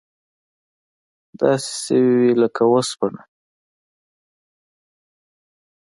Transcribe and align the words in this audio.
داسې 1.39 1.71
شوي 1.83 2.13
وې 2.19 2.31
لکه 2.41 2.63
وسپنه. 2.73 3.21